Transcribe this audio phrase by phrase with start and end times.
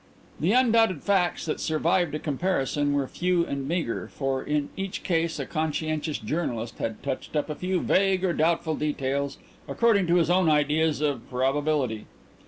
[0.39, 5.37] The undoubted facts that survived a comparison were few and meagre, for in each case
[5.37, 9.37] a conscientious journalist had touched up a few vague or doubtful details
[9.67, 12.07] according to his own ideas of probability.